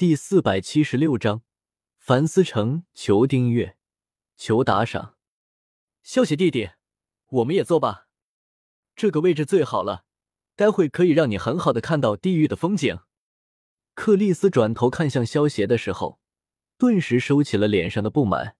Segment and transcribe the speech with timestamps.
[0.00, 1.42] 第四百七十六章，
[1.98, 3.76] 樊思成，求订阅，
[4.34, 5.16] 求打赏。
[6.02, 6.70] 萧邪弟弟，
[7.26, 8.08] 我们也坐吧。
[8.96, 10.06] 这个位置最好了，
[10.56, 13.00] 待会可以让你很好的看到地狱的风景。
[13.92, 16.18] 克里斯转头看向萧邪的时候，
[16.78, 18.56] 顿时收起了脸上的不满，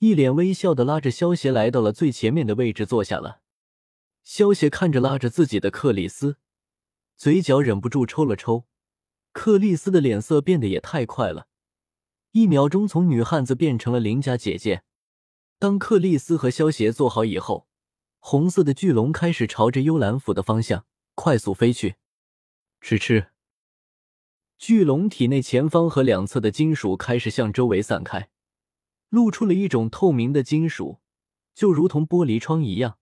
[0.00, 3.40] 一脸微笑的拉着萧邪来到了最前面的位置坐下了。
[4.22, 6.36] 萧邪看着拉着自己的克里斯，
[7.16, 8.66] 嘴角忍不住抽了抽。
[9.32, 11.46] 克里斯的脸色变得也太快了，
[12.32, 14.82] 一秒钟从女汉子变成了邻家姐姐。
[15.58, 17.66] 当克里斯和萧协做好以后，
[18.18, 20.84] 红色的巨龙开始朝着幽兰府的方向
[21.14, 21.96] 快速飞去。
[22.80, 23.28] 吃吃，
[24.56, 28.30] 巨龙体内前方和两侧的金属开始向周围散开，
[29.08, 31.00] 露出了一种透明的金属，
[31.54, 32.98] 就如同玻璃窗一样，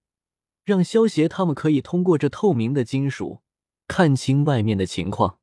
[0.65, 3.43] 让萧协他们可以通过这透明的金属
[3.87, 5.39] 看清外面的情况。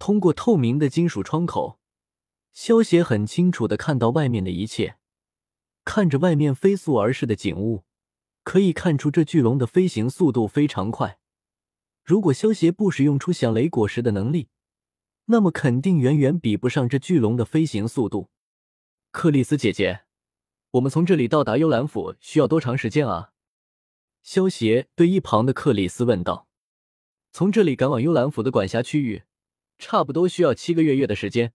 [0.00, 1.78] 通过透明的金属窗口，
[2.54, 4.96] 萧协很清楚的看到外面的一切。
[5.84, 7.84] 看着外面飞速而逝的景物，
[8.42, 11.18] 可以看出这巨龙的飞行速度非常快。
[12.02, 14.48] 如果萧协不使用出响雷果实的能力，
[15.26, 18.30] 那么肯定远远比不上这巨龙的飞行速度。
[19.10, 20.04] 克里斯姐姐，
[20.72, 23.32] 我们从这里到达幽兰府需要多长时间啊？
[24.22, 26.48] 萧协对一旁的克里斯问道。
[27.32, 29.24] 从这里赶往幽兰府的管辖区域。
[29.80, 31.54] 差不多需要七个月月的时间，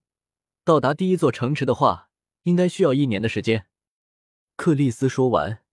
[0.64, 2.10] 到达第一座城池的话，
[2.42, 3.68] 应该需要一年的时间。
[4.56, 5.64] 克里斯说完，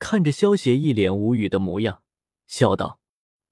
[0.00, 2.02] 看着萧协一脸无语的模样，
[2.48, 3.00] 笑道：“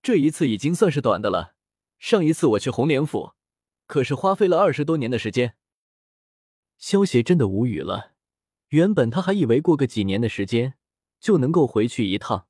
[0.02, 1.54] 这一次已经算是短的了。
[1.98, 3.34] 上一次我去红莲府，
[3.86, 5.54] 可是花费了二十多年的时间。”
[6.76, 8.14] 萧协真的无语了。
[8.70, 10.74] 原本他还以为过个几年的时间
[11.20, 12.48] 就能够回去一趟，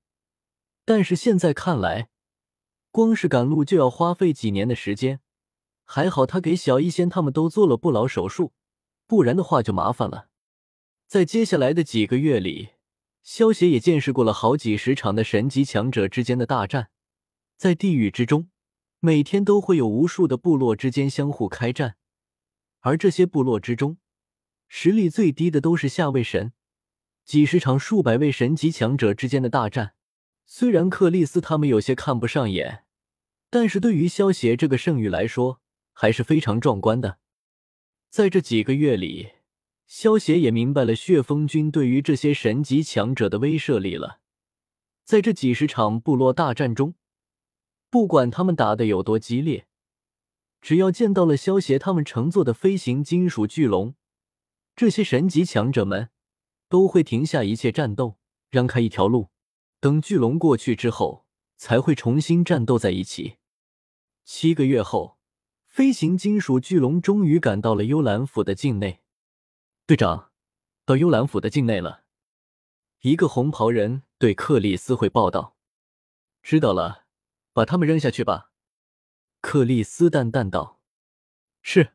[0.84, 2.09] 但是现在看来，
[2.91, 5.21] 光是赶路就要花费几年的时间。
[5.93, 8.53] 还好他给小医仙他们都做了不老手术，
[9.09, 10.29] 不然的话就麻烦了。
[11.09, 12.69] 在接下来的几个月里，
[13.25, 16.91] 萧协也见识过了好几十场的神级强者之间的大战。
[17.56, 18.50] 在地狱之中，
[19.00, 21.97] 每天都会有无数的部落之间相互开战，
[22.83, 23.99] 而这些部落之中，
[24.69, 26.53] 实力最低的都是下位神。
[27.25, 29.95] 几十场数百位神级强者之间的大战，
[30.47, 32.84] 虽然克利斯他们有些看不上眼，
[33.50, 35.61] 但是对于萧协这个圣域来说，
[35.93, 37.19] 还是非常壮观的。
[38.09, 39.31] 在这几个月里，
[39.87, 44.21] 萧协也明白了血风军对于这些神级强者的威慑力了。
[45.05, 46.95] 在这几十场部落大战中，
[47.89, 49.67] 不管他们打的有多激烈，
[50.61, 53.95] 只要见到了萧协他们乘坐的飞行金属巨龙，
[54.75, 56.11] 这些神级强者们
[56.69, 58.19] 都会停下一切战斗，
[58.50, 59.29] 让开一条路。
[59.79, 63.37] 等巨龙过去之后，才会重新战斗在一起。
[64.25, 65.19] 七个月后。
[65.70, 69.04] 飞行金属巨龙终于赶到了幽兰府的境内。
[69.86, 70.32] 队长，
[70.84, 72.03] 到幽兰府的境内了。
[73.03, 75.56] 一个红袍人对克里斯汇报道
[76.42, 77.04] ：“知道了，
[77.53, 78.50] 把他们扔下去吧。”
[79.41, 80.81] 克里斯淡淡道
[81.62, 81.92] ：“是。”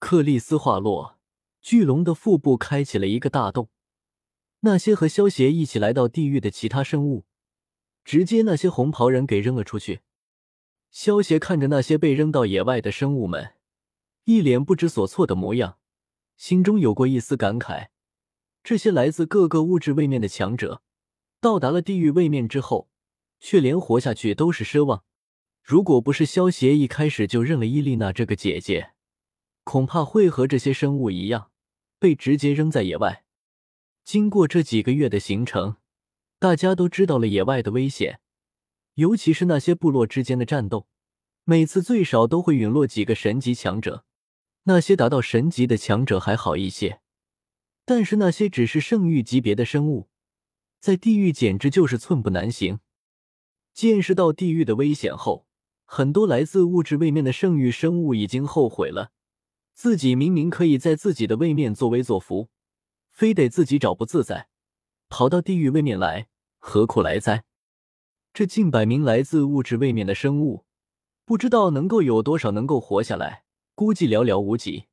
[0.00, 1.18] 克里斯话落，
[1.60, 3.68] 巨龙的腹部开启了一个大洞。
[4.60, 7.26] 那些和萧协一起来到地狱的其他生物，
[8.04, 10.00] 直接那些红袍人给扔了出去。
[10.90, 13.54] 萧协看着那些被扔到野外的生物们，
[14.24, 15.78] 一脸不知所措的模样，
[16.36, 17.88] 心中有过一丝感慨。
[18.64, 20.82] 这些来自各个物质位面的强者，
[21.40, 22.90] 到达了地狱位面之后，
[23.38, 25.04] 却连活下去都是奢望。
[25.62, 28.92] 如果不是萧协一开始就认了伊丽娜这个姐姐，
[29.64, 31.50] 恐怕会和这些生物一样，
[31.98, 33.24] 被直接扔在野外。
[34.04, 35.76] 经过这几个月的行程，
[36.38, 38.20] 大家都知道了野外的危险。
[38.98, 40.88] 尤其是那些部落之间的战斗，
[41.44, 44.04] 每次最少都会陨落几个神级强者。
[44.64, 47.00] 那些达到神级的强者还好一些，
[47.84, 50.08] 但是那些只是圣域级别的生物，
[50.80, 52.80] 在地狱简直就是寸步难行。
[53.72, 55.46] 见识到地狱的危险后，
[55.84, 59.12] 很多来自物质位面的圣域生物已经后悔了。
[59.74, 62.48] 自己明明可以在自己的位面作威作福，
[63.12, 64.48] 非得自己找不自在，
[65.08, 66.26] 跑到地狱位面来，
[66.58, 67.44] 何苦来哉？
[68.38, 70.64] 这近百名来自物质位面的生物，
[71.24, 73.42] 不知道能够有多少能够活下来，
[73.74, 74.84] 估计寥寥无几。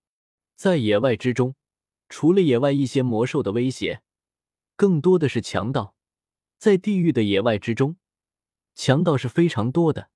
[0.55, 1.53] 在野外之中，
[2.09, 4.01] 除了野外一些魔兽的威胁，
[4.75, 5.93] 更多的是强盗。
[6.57, 7.97] 在地狱的野外之中，
[8.73, 10.09] 强盗是非常多的，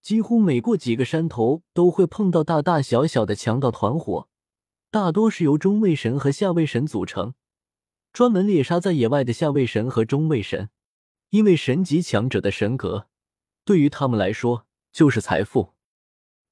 [0.00, 4.28] 几乎每过几个山头都会碰到大大小小的强盗团伙，
[4.88, 7.34] 大多是由中位神和下位神组成，
[8.12, 10.70] 专门猎杀在野外的下位神和中位神。
[11.32, 13.08] 因为神级强者的神格，
[13.64, 15.72] 对于他们来说就是财富。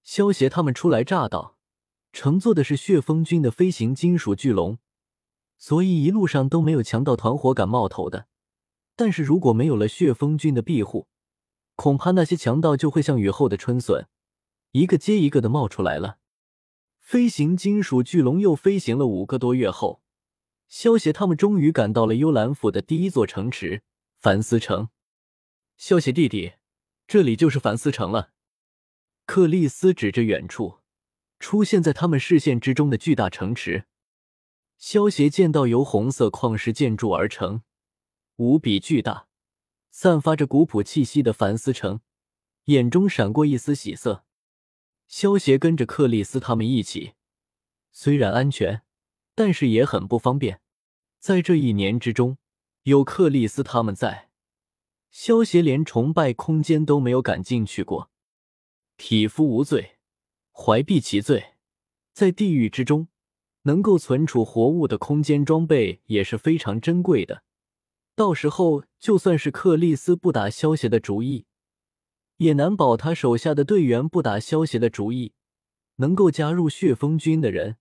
[0.02, 1.58] 萧协他们初来乍到，
[2.14, 4.78] 乘坐的是血风军的飞行金属巨龙，
[5.58, 8.28] 所以一路上都没有强盗团伙敢冒头的。
[8.96, 11.08] 但是如果没有了血风军的庇护，
[11.76, 14.08] 恐怕那些强盗就会像雨后的春笋，
[14.70, 16.16] 一个接一个的冒出来了。
[16.98, 20.00] 飞行金属巨龙又飞行了五个多月后，
[20.68, 23.82] 萧协他们终于赶到了幽兰府的第一座城池
[24.22, 24.90] 凡思城。
[25.78, 26.52] 萧协弟弟，
[27.06, 28.32] 这里就是凡思城了。
[29.24, 30.80] 克里斯指着远处
[31.38, 33.86] 出现在他们视线之中的巨大城池。
[34.76, 37.62] 萧协见到由红色矿石建筑而成。
[38.36, 39.26] 无比巨大，
[39.90, 42.02] 散发着古朴气息的凡思城，
[42.64, 44.26] 眼中闪过一丝喜色。
[45.08, 47.14] 萧协跟着克里斯他们一起，
[47.90, 48.82] 虽然安全，
[49.34, 50.60] 但是也很不方便。
[51.18, 52.36] 在这一年之中，
[52.90, 54.30] 有克里斯他们在，
[55.12, 58.10] 萧协连崇拜空间都没有敢进去过。
[58.96, 59.98] 匹夫无罪，
[60.50, 61.54] 怀璧其罪。
[62.12, 63.06] 在地狱之中，
[63.62, 67.44] 能够存储活物的空间装备也是非常珍贵的。
[68.16, 71.46] 到时候，就算是克里斯不打萧协的主意，
[72.38, 75.32] 也难保他手下的队员不打萧协的主意。
[75.98, 77.76] 能够加入血风军的人，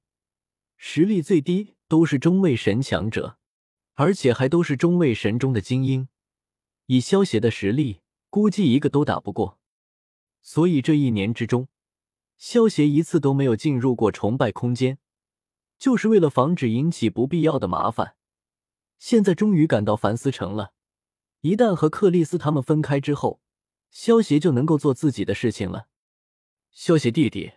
[0.77, 3.38] 实力最低都是中位神强者，
[4.00, 6.07] 而且还都是中位神中的精英。
[6.86, 8.00] 以萧协的实力，
[8.30, 9.60] 估计一个都打不过。
[10.42, 11.68] 所以这一年之中，
[12.38, 15.00] 萧协一次都没有进入过崇拜空间，
[15.78, 18.16] 就是为了防止引起不必要的麻烦。
[18.98, 20.72] 现在终于赶到凡思城了，
[21.42, 23.42] 一旦和克里斯他们分开之后，
[23.92, 25.90] 萧协就能够做自己的事情了。
[26.72, 27.52] 萧协弟弟，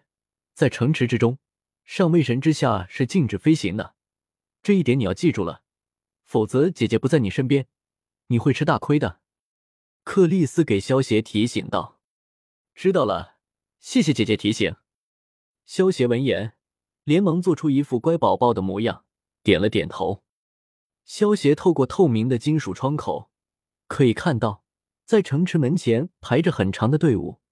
[0.55, 1.39] 在城池之中，
[1.85, 3.95] 上位神之下是禁止飞行的，
[4.61, 5.63] 这一点你要记住了，
[6.33, 7.67] 否则姐姐不在你身边，
[8.29, 9.21] 你会吃大亏的。
[10.03, 12.01] 克里斯给萧协提醒道
[12.75, 13.37] ：“知道了，
[13.81, 14.75] 谢谢姐姐提醒。”
[15.67, 16.55] 萧协闻言，
[17.05, 19.05] 连忙做出一副乖宝宝的模样，
[19.43, 20.25] 点了点头。
[21.05, 23.31] 萧协透过透明的金属窗口，
[23.87, 24.65] 可以看到，
[25.05, 27.43] 在城池门前排着很长的队伍，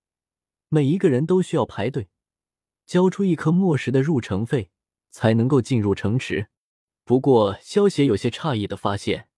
[0.71, 2.09] 每一个人都需要排队，
[2.87, 4.71] 交出一颗墨石的入城费，
[5.11, 6.49] 才能够进入城池。
[7.11, 9.29] 不过，萧协有些诧异的发现，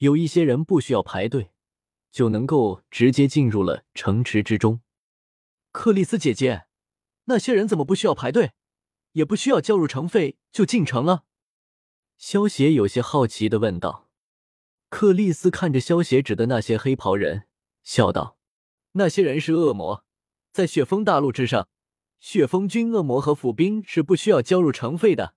[0.00, 1.50] 有一些人不需要排队，
[2.12, 4.82] 就能够直接进入了城池之中。
[5.72, 6.66] 克里斯姐姐，
[7.24, 8.52] 那些人怎么不需要排队，
[9.12, 11.24] 也不需要交入城费就进城了？
[12.18, 14.10] 萧协有些好奇的问道
[14.90, 17.46] ：“克里斯看着萧协指的那些黑袍人，
[17.82, 18.36] 笑道
[18.92, 20.04] ：‘那些人是恶魔，
[20.52, 21.70] 在雪峰大陆之上，
[22.18, 25.34] 雪峰军恶魔和府兵是不需要交入城费的。